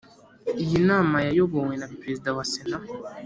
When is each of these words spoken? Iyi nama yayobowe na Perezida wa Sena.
Iyi 0.63 0.77
nama 0.89 1.17
yayobowe 1.27 1.73
na 1.77 1.87
Perezida 1.99 2.29
wa 2.37 2.45
Sena. 2.51 2.79